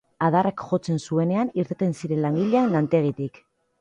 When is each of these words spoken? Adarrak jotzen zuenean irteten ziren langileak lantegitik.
Adarrak 0.27 0.61
jotzen 0.69 1.01
zuenean 1.09 1.53
irteten 1.65 1.95
ziren 1.99 2.25
langileak 2.27 2.73
lantegitik. 2.77 3.39